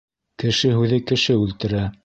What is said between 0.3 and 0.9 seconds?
Кеше